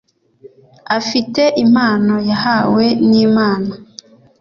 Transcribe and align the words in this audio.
afite 0.97 1.41
impano 1.63 2.15
yahawe 2.29 2.85
n 3.09 3.11
Imana 3.25 3.71